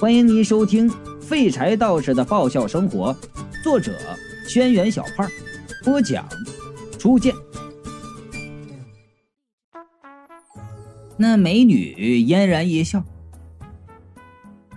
[0.00, 0.88] 欢迎您收听
[1.20, 3.12] 《废柴道士的爆笑生活》，
[3.64, 3.92] 作者：
[4.46, 5.28] 轩辕小胖，
[5.82, 6.24] 播讲：
[6.96, 7.34] 初见。
[11.16, 13.02] 那美女嫣然一笑：“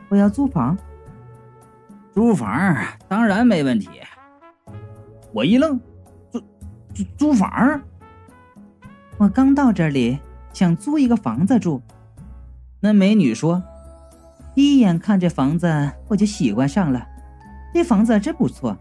[0.09, 0.75] 我要租房，
[2.15, 2.75] 租房
[3.07, 3.89] 当然没问题。”
[5.33, 5.79] 我一愣
[6.33, 6.39] ：“租
[6.95, 7.79] 租租房？
[9.19, 10.17] 我刚到这里，
[10.51, 11.79] 想租一个房子住。”
[12.81, 13.61] 那美女说。
[14.61, 17.03] 第一眼看这房子，我就喜欢上了。
[17.73, 18.77] 这房子真不错。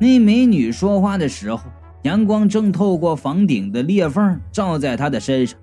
[0.00, 1.70] 那美女说话的时候，
[2.02, 5.56] 阳光正透过房顶的裂缝照在她的身上。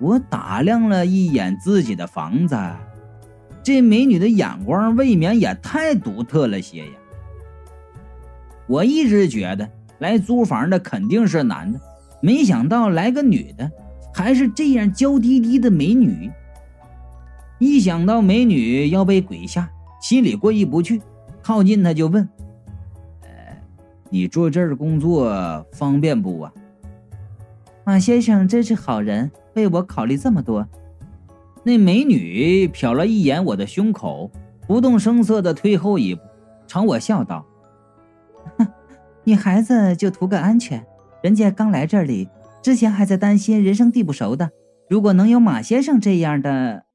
[0.00, 2.58] 我打量了一眼自己的房子，
[3.62, 6.92] 这美女的眼光未免也太独特了些呀。
[8.66, 11.78] 我一直觉得来租房的肯定是男的，
[12.20, 13.70] 没想到来个女的。
[14.14, 16.30] 还是这样娇滴滴的美女，
[17.58, 19.68] 一想到美女要被鬼吓，
[20.00, 21.02] 心里过意不去。
[21.42, 22.26] 靠近她就问
[23.22, 23.28] ：“呃，
[24.10, 26.52] 你坐这儿工作方便不啊？”
[27.84, 30.66] 马先生真是好人，为我考虑这么多。
[31.64, 34.30] 那美女瞟了一眼我的胸口，
[34.68, 36.22] 不动声色的退后一步，
[36.68, 37.44] 朝我笑道
[38.58, 38.66] ：“哼，
[39.24, 40.86] 你孩子就图个安全，
[41.20, 42.28] 人家刚来这里。”
[42.64, 44.50] 之前还在担心人生地不熟的，
[44.88, 46.86] 如果能有马先生这样的，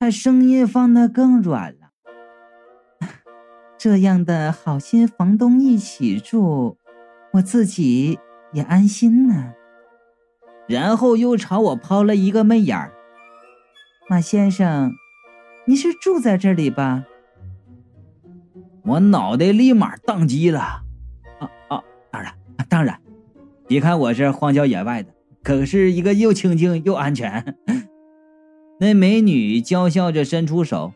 [0.00, 1.92] 他声音放得更软了。
[3.78, 6.76] 这样的好心房东一起住，
[7.34, 8.18] 我自己
[8.52, 9.54] 也安心呢。
[10.66, 12.92] 然后又朝我抛了一个媚眼儿。
[14.08, 14.90] 马先生，
[15.64, 17.04] 你是住在这里吧？
[18.82, 20.60] 我脑袋立马宕机了。
[21.38, 22.34] 啊啊，当然，
[22.68, 23.00] 当然。
[23.68, 27.54] 别看我是荒郊野外的，可是一个又清静又安全。
[28.80, 30.94] 那美女娇笑着伸出手：“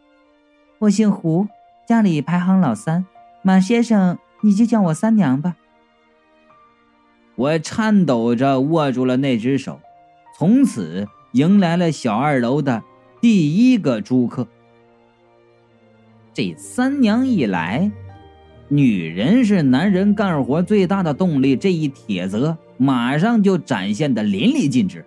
[0.80, 1.46] 我姓胡，
[1.86, 3.04] 家里排行老三。
[3.42, 5.56] 马先生，你就叫我三娘吧。”
[7.36, 9.78] 我颤抖着握住了那只手，
[10.38, 12.82] 从此迎来了小二楼的
[13.20, 14.48] 第一个租客。
[16.32, 17.92] 这三娘一来。
[18.72, 25.04] 女人是男人干活最大的动力，这一铁则马上就展现的淋漓尽致。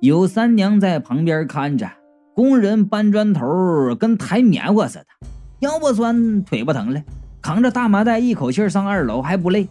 [0.00, 1.90] 有三娘在旁边看着，
[2.34, 5.06] 工人搬砖头跟抬棉花似的，
[5.60, 7.02] 腰不酸腿不疼了，
[7.40, 9.66] 扛着大麻袋一口气上二楼还不累。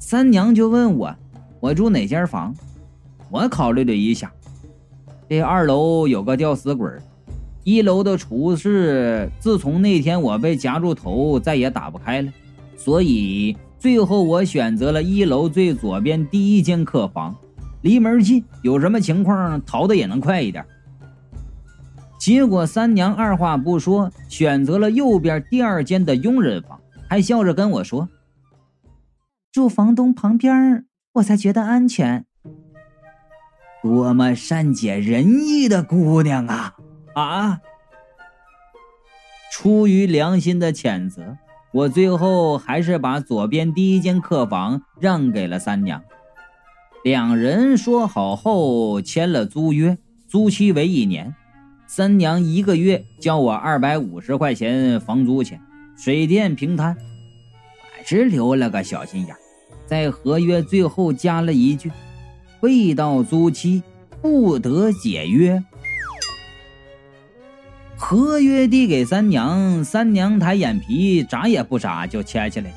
[0.00, 1.14] 三娘就问我，
[1.60, 2.52] 我住哪间房？
[3.30, 4.32] 我考虑了一下，
[5.28, 6.90] 这二楼有个吊死鬼。
[7.68, 12.32] 一楼的厨室，自从那天我被夹住头，再也打不开了，
[12.78, 17.36] 所以最后我选择了一楼最左边第一间客房，
[17.82, 20.64] 离门近，有什么情况逃的也能快一点。
[22.18, 28.08] 结果三娘二话不说，选择了右边第二间的佣人房，还笑着跟我说
[29.52, 30.86] ：“住房东旁边，
[31.16, 32.24] 我才觉得安全。”
[33.84, 36.77] 多么善解人意的姑娘啊！
[37.20, 37.60] 啊！
[39.52, 41.36] 出于良心的谴责，
[41.72, 46.02] 我最后还是把左边第一间客房让给了三娘。
[47.02, 51.34] 两人说好后签了租约，租期为一年。
[51.86, 55.60] 三娘一个月交我二百五十块钱房租钱，
[55.96, 56.96] 水电平摊。
[56.98, 59.34] 我只留了个小心眼，
[59.86, 61.90] 在合约最后加了一句：
[62.60, 63.82] 未到租期
[64.20, 65.64] 不得解约。
[68.10, 72.72] 合约递给三娘，三娘抬眼皮，眨也不眨就签下来。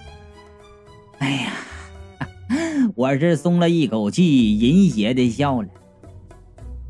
[1.20, 1.54] 哎呀，
[2.96, 5.70] 我是松了一口气，淫邪的笑了。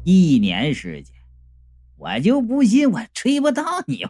[0.03, 1.13] 一年时间，
[2.00, 4.07] 我就不信我吹不到你。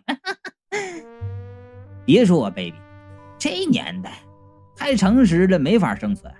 [2.07, 2.77] 别说我 baby，
[3.37, 4.13] 这年代
[4.77, 6.33] 太诚实了，没法生存。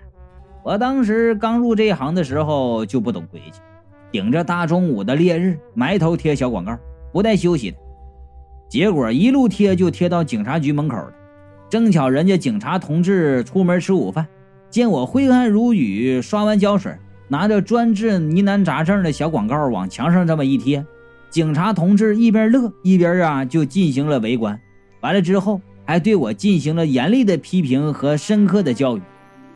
[0.64, 3.60] 我当时刚入这行的时候就不懂规矩，
[4.10, 6.74] 顶着大中午的烈日，埋头贴小广告。
[7.12, 7.76] 不带休息的，
[8.72, 11.12] 结果一路贴就贴到警察局门口了。
[11.68, 14.26] 正巧人家警察同志出门吃午饭，
[14.70, 16.90] 见我挥汗如雨，刷完胶水，
[17.28, 20.82] 拿着专治疑难杂症的小广告往墙上这么一贴，
[21.28, 24.58] 警察同志一边乐一边啊就进行了围观。
[25.02, 29.02] 完了之后，还对我进行了严厉的批评和深刻的教育，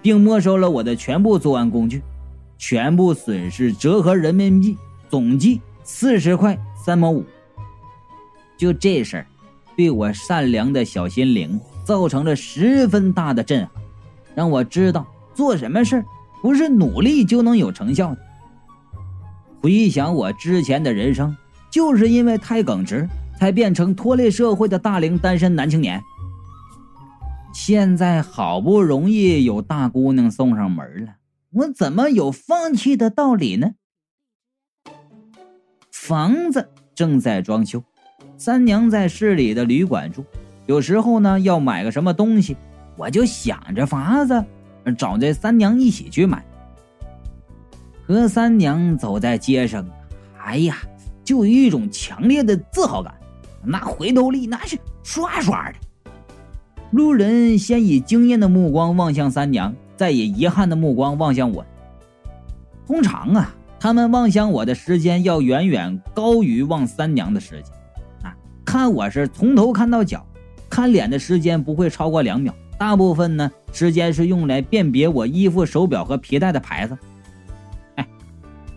[0.02, 2.02] 并没收了我的全部作案工具，
[2.58, 4.76] 全部损失折合人民币
[5.08, 7.24] 总计四十块三毛五。
[8.56, 9.26] 就这事儿，
[9.76, 13.70] 对我善良的小心灵造成了十分大的震撼，
[14.34, 16.04] 让我知道做什么事儿
[16.42, 18.18] 不是努力就能有成效的。
[19.60, 21.36] 回想我之前的人生，
[21.70, 23.08] 就是因为太耿直，
[23.38, 26.00] 才变成拖累社会的大龄单身男青年。
[27.52, 31.14] 现在好不容易有大姑娘送上门了，
[31.50, 33.72] 我怎么有放弃的道理呢？
[35.90, 37.82] 房子正在装修，
[38.38, 40.24] 三娘在市里的旅馆住，
[40.66, 42.56] 有时候呢要买个什么东西，
[42.96, 44.44] 我就想着法子
[44.96, 46.44] 找这三娘一起去买。
[48.06, 49.84] 和三娘走在街上，
[50.44, 50.76] 哎呀，
[51.24, 53.12] 就有一种强烈的自豪感，
[53.64, 55.78] 那回头率那是刷刷的。
[56.92, 61.64] 路人先以惊艳的目光望向三娘，再以遗憾的目光望向我。
[62.86, 67.75] 通常啊，他们望向我的时间要远远高于望三娘的时间。
[68.66, 70.26] 看我是从头看到脚，
[70.68, 72.52] 看脸的时间不会超过两秒。
[72.76, 76.98] 大部分呢，时间是用来辨别我衣服、手表和皮带的牌子。
[77.94, 78.06] 哎，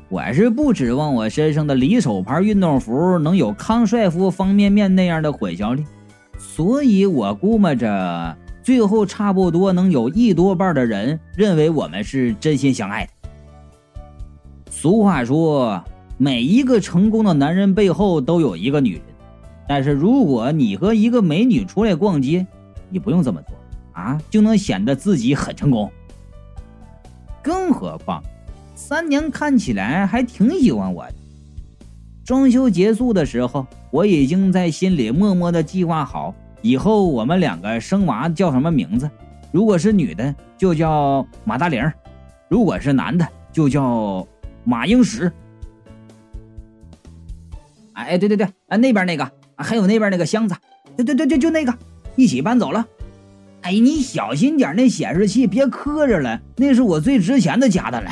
[0.07, 5.83] 我是不指望我身上的离手牌运动服能有康帅傅方便面那样的混淆力。
[6.38, 13.12] 所以我估摸着，最后差不多能有一多半的人认为我们是真心相爱的。
[14.69, 15.83] 俗话说，
[16.18, 19.01] 每一个成功的男人背后都有一个女人。
[19.69, 22.45] 但是如果你和一个美女出来逛街，
[22.89, 23.56] 你不用这么做
[23.94, 25.92] 啊，就能显得自己很成功。
[27.44, 28.24] 更何况，
[28.74, 31.13] 三娘看起来还挺喜欢我的。
[32.25, 33.66] 装修结束的时候。
[33.92, 36.31] 我已经在心里默默的计划好，
[36.62, 39.10] 以后我们两个生娃叫什么名字。
[39.51, 41.89] 如果是女的，就叫马大玲；
[42.50, 44.27] 如果是男的，就叫
[44.63, 45.31] 马英石。
[47.94, 49.31] 哎，对对对，啊那边那个，
[49.63, 50.56] 还有那边那个箱子，
[50.95, 51.73] 对对对对，就那个，
[52.15, 52.85] 一起搬走了。
[53.61, 58.09] 哎，你小心点，那显示器别磕着了，那是我最值钱的家当了。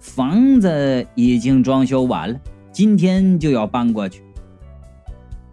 [0.00, 2.40] 房子已经装修完了。
[2.72, 4.22] 今天就要搬过去。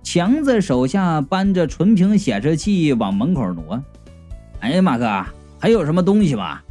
[0.04, 3.84] 强子手下搬着纯平显示器往门口挪。
[4.60, 5.26] 哎，马哥，
[5.60, 6.62] 还有什么东西吗？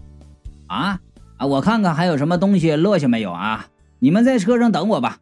[0.69, 0.99] 啊
[1.37, 3.67] 啊，我看看还有什么东西落下没有啊？
[3.99, 5.19] 你们在车上等我吧。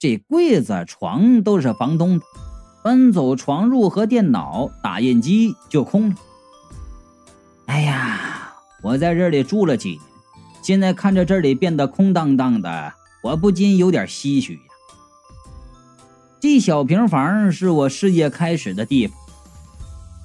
[0.00, 2.24] 这柜子、床都是房东的，
[2.82, 6.16] 搬走床褥和电脑、打印机就空了。
[7.66, 8.50] 哎呀，
[8.82, 10.00] 我在这里住了几年，
[10.62, 12.94] 现在看着这里变得空荡荡的。
[13.22, 14.60] 我不禁有点唏嘘呀。
[16.40, 19.14] 这小平房是我事业开始的地方。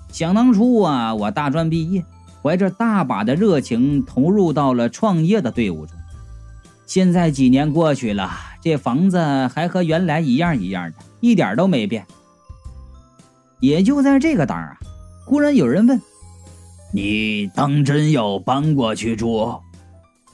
[0.10, 2.06] 想当初啊，我大专毕业，
[2.42, 5.98] 怀着大把的热情投入到了创业的队伍中。
[6.86, 8.32] 现在几年过去了，
[8.66, 9.20] 这房子
[9.54, 12.04] 还和原来一样一样的，一点都没变。
[13.60, 14.78] 也就在这个当儿啊，
[15.24, 16.02] 忽然有人问
[16.92, 19.54] ：“你当真要搬过去住？”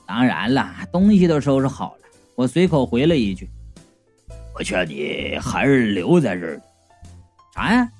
[0.07, 2.07] 当然了，东西都收拾好了。
[2.35, 3.49] 我随口回了一句
[4.55, 6.61] ：“我劝你还是留在这儿。”
[7.53, 7.91] 啥呀？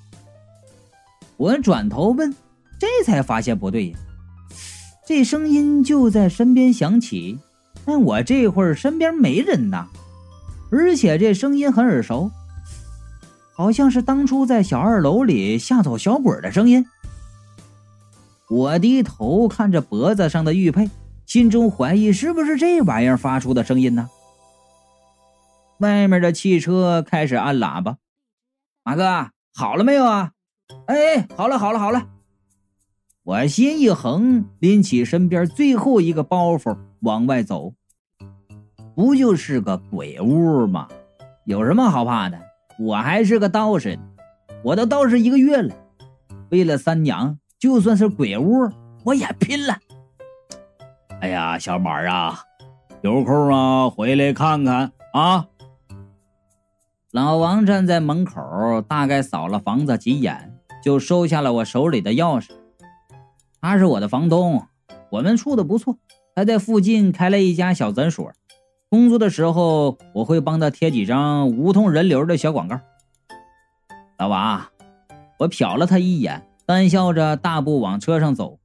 [1.36, 2.34] 我转头问，
[2.78, 3.98] 这才发现不对呀。
[5.06, 7.38] 这声音就在身边响起，
[7.84, 9.86] 但我这会儿身边没人呐，
[10.72, 12.30] 而且这声音很耳熟，
[13.54, 16.86] 好像是当初在小二楼里吓走小鬼的声音。
[18.48, 20.88] 我低头看着脖子上的玉佩，
[21.26, 24.08] 心中怀疑是不是这玩意儿发出的声音呢？
[25.78, 27.98] 外面的汽车开始按喇叭，
[28.82, 30.32] 马哥好了没有啊？
[30.86, 32.08] 哎，好了好了好了。
[33.24, 37.74] 我心一横，拎起身边最后一个包袱往外走。
[38.94, 40.86] 不就是个鬼屋吗？
[41.44, 42.38] 有什么好怕的？
[42.78, 43.98] 我还是个道士，
[44.62, 45.74] 我都道士一个月了。
[46.50, 48.68] 为了三娘，就算是鬼屋，
[49.04, 49.76] 我也拼了。
[51.20, 52.38] 哎呀，小马啊，
[53.02, 55.46] 有空啊回来看看啊。
[57.10, 62.50] 老王站在门口，大概扫了房子几眼，就收下了我手里的钥匙。
[63.60, 64.66] 他是我的房东，
[65.10, 65.96] 我们处的不错。
[66.34, 68.32] 他在附近开了一家小诊所，
[68.92, 72.78] 工作的时候我会帮他贴几张无痛人流的小广告。
[74.18, 74.66] 老王，
[75.38, 78.58] 我瞟了他一眼，淡笑着大步往车上走。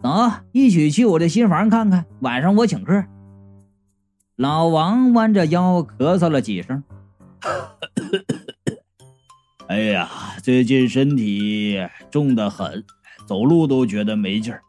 [0.00, 3.04] 走，一起去我的新房看看，晚上我请客。
[4.34, 6.82] 老王弯着腰咳嗽了几声。
[9.70, 10.10] 哎呀，
[10.42, 11.78] 最近身体
[12.10, 12.84] 重的很，
[13.28, 14.60] 走路都觉得没劲儿，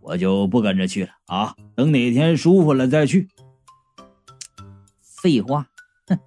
[0.00, 1.54] 我就不跟着去了啊。
[1.74, 3.28] 等哪天舒服了再去。
[5.22, 5.66] 废话，
[6.06, 6.18] 哼，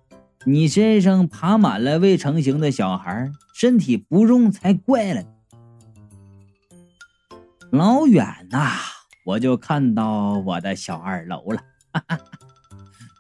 [0.45, 5.23] 你身上爬满了未成型的小孩，身体不重才怪了。
[7.71, 8.71] 老远呐，
[9.25, 11.61] 我就看到我的小二楼了。
[11.91, 12.19] 哈 哈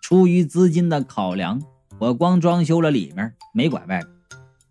[0.01, 1.61] 出于资金的考量，
[1.97, 4.07] 我光装修了里面，没管外边，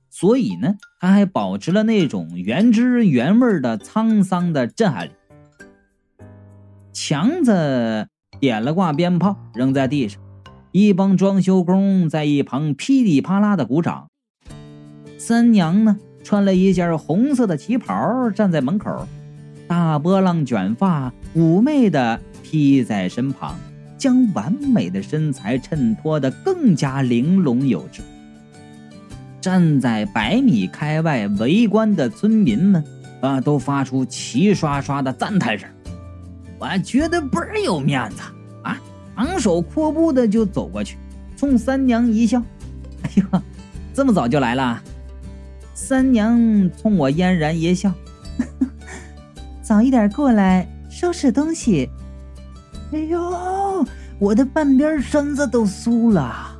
[0.08, 5.12] 所以呢，它还保持了那种原汁原味的沧桑的震撼力。
[6.92, 8.06] 强子
[8.38, 10.22] 点了挂鞭炮，扔在地上，
[10.72, 14.08] 一帮装修工在一旁噼里啪啦的鼓掌。
[15.18, 19.06] 三娘呢，穿了一件红色的旗袍，站在门口，
[19.68, 23.56] 大波浪卷发妩媚的披在身旁。
[23.98, 28.02] 将完美的身材衬托得更加玲珑有致。
[29.40, 32.84] 站在百米开外围观的村民们
[33.20, 35.68] 啊，都发出齐刷刷的赞叹声。
[36.58, 38.22] 我觉得倍儿有面子！
[39.16, 40.96] 昂首阔步的就走过去，
[41.36, 42.42] 冲三娘一笑
[43.02, 43.42] ：“哎呦，
[43.92, 44.82] 这么早就来了？”
[45.74, 47.92] 三娘冲我嫣然一笑
[49.62, 51.88] ：“早一点过来收拾东西。”
[52.92, 53.86] 哎呦，
[54.18, 56.50] 我的半边身子都酥了。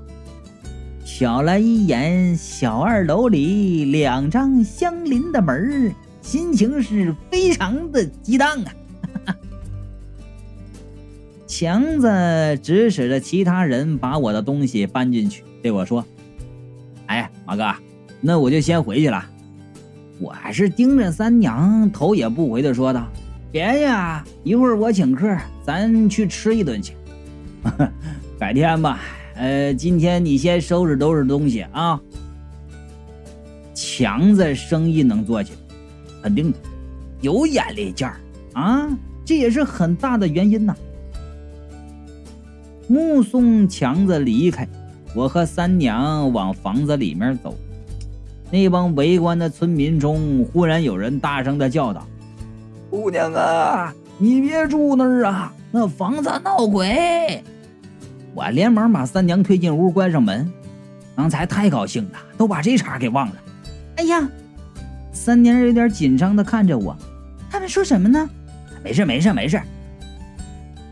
[1.04, 8.73] 瞟了一眼小二楼里两张相邻的门心情是非常的激荡啊！
[11.62, 16.04] 强子指使着其他人把我的东西搬进去，对我说
[17.07, 17.73] ：“哎，马哥，
[18.21, 19.25] 那我就先回去了。”
[20.19, 23.07] 我还是盯着三娘，头也不回的说道。
[23.52, 26.95] 别呀，一会儿我请客，咱去吃一顿去。
[28.40, 28.99] 改天吧。
[29.37, 32.00] 呃，今天你先收拾收拾东西啊。
[33.73, 35.59] 强子生意能做起来，
[36.25, 36.59] 肯定的，
[37.21, 38.16] 有眼力劲儿
[38.52, 38.88] 啊，
[39.25, 40.75] 这也是很大的原因呐。
[42.92, 44.68] 目送强子离开，
[45.14, 47.56] 我和三娘往房子里面走。
[48.50, 52.06] 那帮围观的村民中，忽然有人大声的叫道。
[52.90, 57.42] 姑娘啊，你别住那儿啊，那房子闹鬼！
[58.34, 60.52] 我连忙把三娘推进屋，关上门。
[61.16, 63.37] 刚才太高兴了，都把这茬给忘了。
[63.96, 64.28] 哎呀，
[65.12, 66.94] 三娘有点紧张的看着我，
[67.50, 68.28] 他们说什么呢？
[68.84, 69.58] 没事没事没事。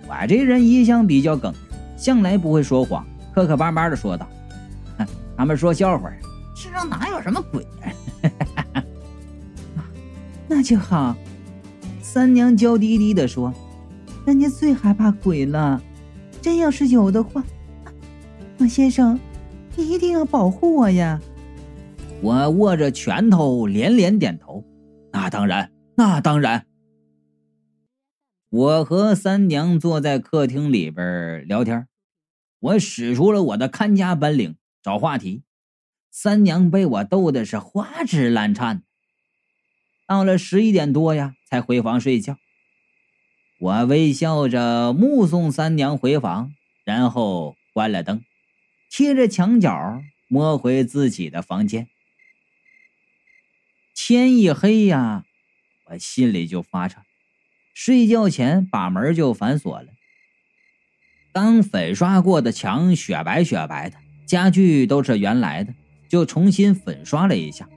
[0.09, 1.59] 我这人一向比较耿直，
[2.01, 4.27] 向来不会说谎，磕磕巴巴的说道
[5.37, 6.11] ：“他们说笑话，
[6.57, 7.67] 世上哪有什么鬼？”
[10.49, 11.15] 那就好。
[12.01, 13.53] 三娘娇滴滴的说
[14.27, 15.81] ：“人家最害怕鬼了，
[16.41, 17.45] 真要是有的话，
[18.57, 19.21] 马先生，
[19.77, 21.21] 你一定要保护我呀！”
[22.23, 24.65] 我握着拳头连连点头
[25.13, 26.65] ：“那当然，那当然。”
[28.51, 31.87] 我和三娘坐在客厅里边聊天，
[32.59, 35.45] 我使出了我的看家本领，找话题。
[36.11, 38.83] 三娘被我逗的是花枝乱颤。
[40.05, 42.39] 到了十一点多呀，才回房睡觉。
[43.61, 46.53] 我微笑着目送三娘回房，
[46.83, 48.25] 然后关了灯，
[48.91, 51.87] 贴着墙角摸回自己的房间。
[53.95, 55.23] 天一黑呀，
[55.91, 57.05] 我心里就发颤，
[57.75, 59.89] 睡觉前把门就反锁了。
[61.33, 63.97] 刚粉刷过的墙雪白雪白的，
[64.27, 65.73] 家具都是原来的，
[66.09, 67.69] 就重新粉刷了一下，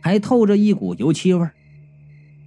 [0.00, 1.52] 还透着一股油漆味儿。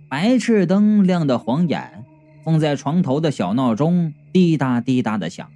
[0.09, 2.03] 白炽灯亮得晃眼，
[2.43, 5.51] 放在床头的小闹钟滴答滴答的响。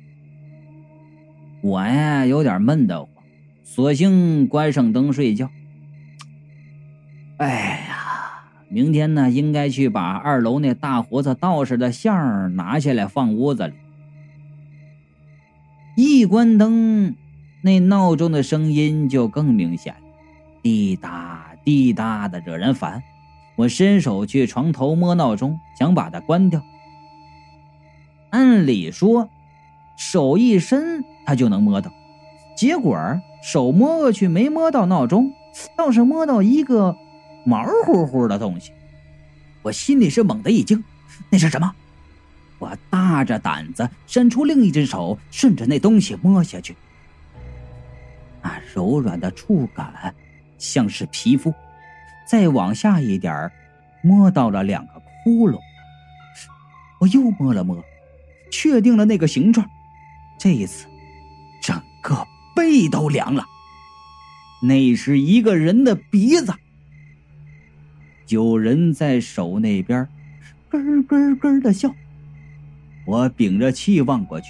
[1.62, 3.24] 我呀有点闷得慌，
[3.64, 5.50] 索性关上灯睡觉。
[7.38, 7.88] 哎，
[8.74, 13.74] 明天呢应该去把二楼那大胡子道士的像拿下来放屋子里。
[15.98, 17.16] 一关灯，
[17.62, 19.94] 那闹钟的声音就更明显，
[20.62, 23.04] 滴答滴答的惹人烦。
[23.58, 26.64] 我伸手去床头摸闹钟，想把它关掉。
[28.30, 29.30] 按理说，
[29.98, 31.92] 手一伸它就能摸到，
[32.56, 32.98] 结果
[33.44, 35.34] 手摸过去没摸到闹钟，
[35.76, 36.96] 倒是摸到一个
[37.46, 38.72] 毛乎乎的东西。
[39.62, 40.84] 我心里是猛地一惊，
[41.30, 41.74] 那是什么？
[42.60, 46.76] 我大着胆子伸出另一只手，顺着那东西摸下去。
[48.42, 50.14] 那柔软的触感，
[50.58, 51.54] 像是皮肤。
[52.28, 53.52] 再往下一点
[54.02, 54.94] 摸到了两个
[55.24, 55.60] 窟窿。
[57.00, 57.84] 我又摸了摸，
[58.52, 59.68] 确定了那个形状。
[60.40, 60.86] 这一次，
[61.62, 63.46] 整个背都凉了。
[64.62, 66.54] 那是一个人的鼻子。
[68.32, 70.08] 有人在手那边
[70.70, 71.94] 咯咯咯的笑。
[73.06, 74.48] 我屏着气望过去，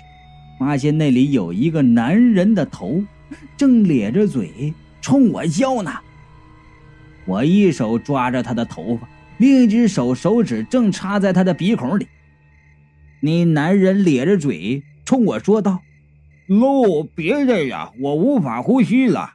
[0.59, 3.03] 发现那里有一个男人的头，
[3.57, 5.91] 正咧着嘴冲我笑呢。
[7.25, 9.07] 我一手抓着他的头发，
[9.37, 12.07] 另一只手手指正插在他的鼻孔里。
[13.19, 15.81] 那男人咧着嘴，冲我说道
[16.47, 19.33] ：“喽，别这样，我无法呼吸了。”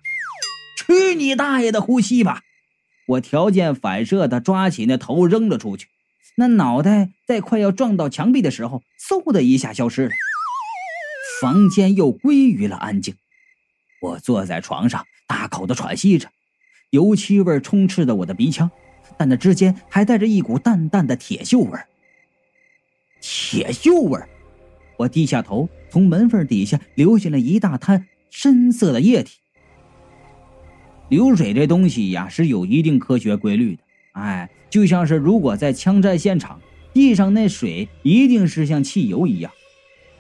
[0.77, 2.43] 去你大爷的呼吸吧！
[3.07, 5.87] 我条件反射的抓起那头扔了出去，
[6.37, 10.11] 那脑袋在快要撞到墙壁的时候，嗖的一下消失了。
[11.41, 13.15] 房间又归于了安静。
[14.01, 16.29] 我坐在床上，大口的喘息着，
[16.91, 18.71] 油漆味充斥着我的鼻腔，
[19.17, 21.79] 但那之间还带着一股淡淡的铁锈味。
[23.21, 24.21] 铁锈味！
[24.99, 29.39] 我低下头，从门缝底下流进了一大滩深色的液体。
[31.09, 33.83] 流水这东西呀，是有一定科学规律的。
[34.13, 36.61] 哎，就像是如果在枪战现场，
[36.93, 39.53] 地上那水一定是像汽油一样。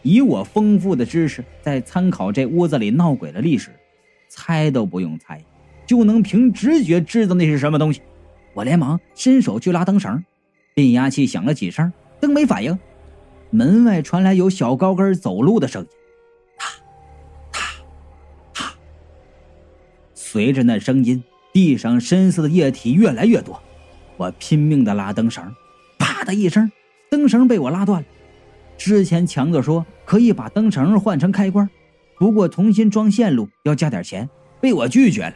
[0.02, 3.70] 以我丰富的知识，在参考这屋子里闹鬼的历史，
[4.28, 5.42] 猜都不用猜，
[5.86, 8.00] 就能凭直觉知道那是什么东西。
[8.54, 10.24] 我连忙伸手去拉灯绳，
[10.74, 12.78] 变压器响了几声，灯没反应。
[13.50, 15.88] 门外传来有小高跟走路的声音。
[20.36, 23.58] 随着那声音，地上深色的液体越来越多。
[24.18, 25.50] 我拼命的拉灯绳，
[25.98, 26.70] 啪的一声，
[27.10, 28.06] 灯绳被我拉断了。
[28.76, 31.70] 之前强子说可以把灯绳换成开关，
[32.18, 34.28] 不过重新装线路要加点钱，
[34.60, 35.34] 被我拒绝了。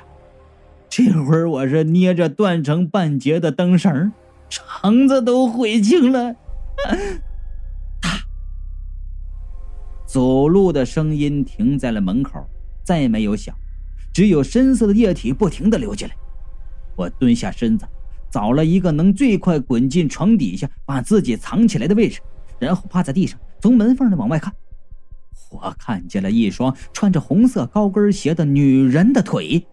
[0.90, 4.12] 这会儿我是捏着断成半截的灯绳，
[4.50, 6.36] 肠子都悔青了。
[10.04, 12.46] 走路的声音停在了门口，
[12.84, 13.56] 再没有响。
[14.20, 16.14] 只有深色的液体不停的流进来，
[16.94, 17.86] 我蹲下身子，
[18.30, 22.20] 找了一个能最快滚进床底下把自己藏起来的位置，
[22.58, 24.52] 然后趴在地上，从门缝里往外看。
[25.50, 29.66] 我看见了一双穿着红色高跟鞋的女人的腿，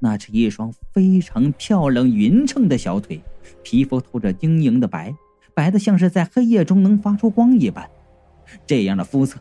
[0.00, 3.22] 那是一双非常漂亮匀称的小腿，
[3.62, 5.14] 皮肤透着晶莹的白，
[5.54, 7.88] 白的像是在黑夜中能发出光一般。
[8.66, 9.38] 这样的肤色，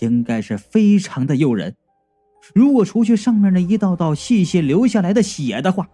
[0.00, 1.72] 应该是非常的诱人。
[2.52, 5.88] 如果除去上面那一道道细细流下来的血的话，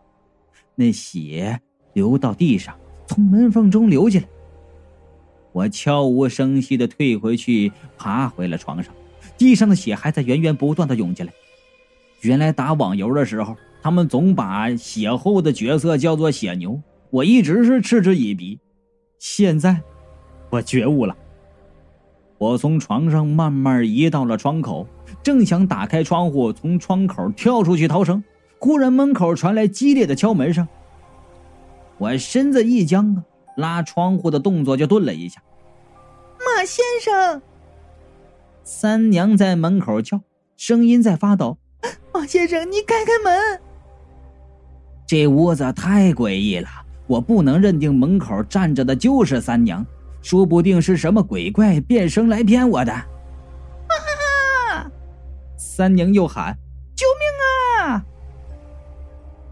[0.75, 1.61] 那血
[1.93, 2.75] 流到地上，
[3.07, 4.29] 从门缝中流进来。
[5.53, 8.93] 我悄无声息的退回去，爬回了床上，
[9.37, 11.33] 地上的血还在源源不断的涌进来。
[12.23, 18.59] 原来打网游的时候，他们总把血后的角色叫做血牛，我一直是嗤之以鼻。
[19.19, 19.81] 现在，
[20.51, 21.17] 我觉悟了。
[22.39, 24.87] 我从床上慢慢移到了窗口，
[25.23, 28.23] 正想打开窗户从窗口跳出去逃生，
[28.59, 30.67] 忽然门口传来激烈的敲门声。
[31.99, 33.23] 我身子一僵啊，
[33.57, 35.43] 拉窗户的动作就顿了一下。
[36.39, 37.43] 马先生，
[38.65, 40.21] 三娘在门口叫，
[40.57, 41.59] 声音在发抖。
[42.13, 43.61] 马先生，你开开门。
[45.07, 46.69] 这屋子太诡异了，
[47.07, 49.85] 我不能认定门口站着的就是三娘。
[50.23, 52.93] 说不定是什么鬼怪变声来骗我的！
[55.71, 56.59] 三娘又喊
[56.97, 58.05] ：“救命啊！”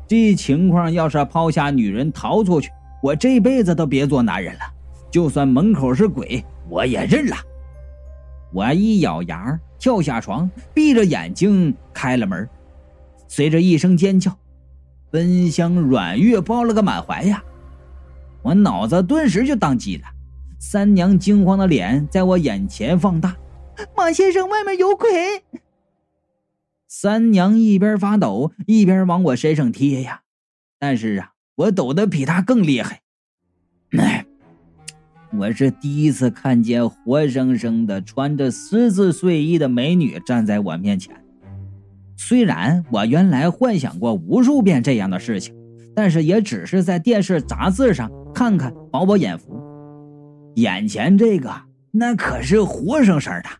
[0.09, 2.68] 这情况要是抛下女人逃出去，
[3.00, 4.61] 我这辈子都别做男人了。
[5.12, 7.37] 就算门口是鬼，我也认了。
[8.52, 12.48] 我一咬牙，跳下床，闭着眼睛开了门。
[13.28, 14.37] 随着一声尖叫，
[15.12, 17.40] 芬香软玉抱了个满怀呀！
[18.42, 20.02] 我脑子顿时就宕机了。
[20.59, 23.37] 三娘惊慌的脸在我眼前放大，
[23.96, 25.09] 马先生，外面有鬼！
[26.90, 30.22] 三娘一边发抖一边往我身上贴呀，
[30.79, 33.03] 但是啊，我抖得比她更厉害。
[33.90, 34.24] 哎，
[35.38, 41.14] 我是第一次看见活生生的穿着十字睡衣的美女站在我面前。
[42.16, 45.55] 虽然我原来幻想过无数遍这样的事情，
[45.94, 49.62] 但是也只是在电视、杂志上看看，饱饱眼福。
[50.55, 51.55] 眼前这个
[51.90, 53.51] 那可是活生生的，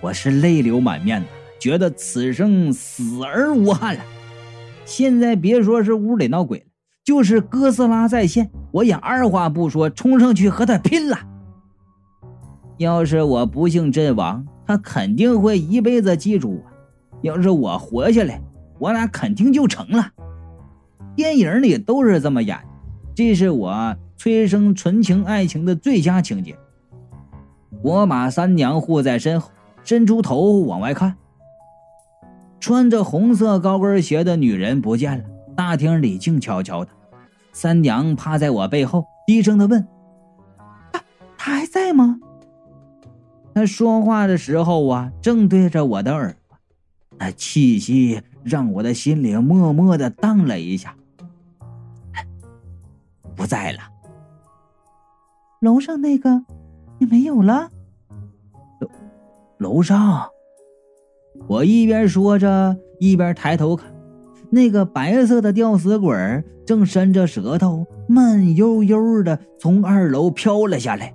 [0.00, 1.28] 我是泪流满面的，
[1.64, 4.02] 觉得此生死而无憾了。
[4.84, 6.64] 现在别说是屋里闹鬼了，
[7.02, 11.16] 就是哥斯拉在线，我也二话不说冲上去和他拼了。
[12.76, 16.60] 要是我不幸阵亡，他肯定会一辈子记住我；
[17.22, 18.42] 要是我活下来，
[18.78, 20.10] 我俩肯定就成了。
[21.16, 22.58] 电影里都是这么演，
[23.14, 23.96] 这是我。
[24.18, 26.54] 催生纯情爱情的最佳情节。
[27.82, 29.50] 我把三娘护在身后，
[29.82, 31.16] 伸出头往外看。
[32.64, 35.24] 穿着红色高跟鞋的女人不见了，
[35.54, 36.90] 大厅里静悄悄的。
[37.52, 39.86] 三娘趴在我背后，低声的问
[40.90, 41.04] ：“她
[41.36, 42.18] 她还在吗？”
[43.54, 46.56] 她说话的时候啊，正对着我的耳朵，
[47.18, 50.96] 那气息让我的心里默默的荡了一下。
[53.36, 53.80] 不在了。
[55.60, 56.42] 楼上那个
[56.98, 57.70] 也没有了，
[58.80, 58.88] 楼
[59.58, 60.30] 楼上。
[61.46, 63.92] 我一边说着，一边抬头看，
[64.50, 66.14] 那个白色的吊死鬼
[66.64, 71.12] 正伸着舌头，慢悠悠的从二楼飘了下来。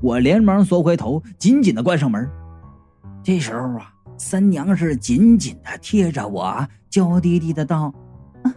[0.00, 2.28] 我连忙缩回头，紧紧的关上门。
[3.22, 7.92] 这时候啊，三娘是紧紧的贴着我，娇滴滴的道
[8.44, 8.54] ：“啊，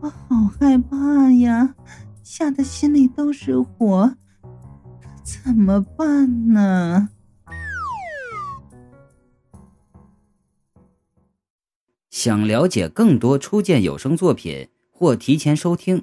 [0.00, 1.74] 我好害怕呀，
[2.22, 4.10] 吓得心里都是火，
[5.22, 7.08] 怎么办呢？”
[12.18, 16.02] 想了解更多初见有声作品或提前收听，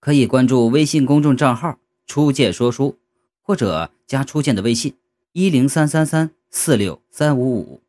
[0.00, 2.98] 可以关注微信公众账号“初见说书”，
[3.42, 4.94] 或者加初见的微信：
[5.30, 7.81] 一零三三三四六三五五。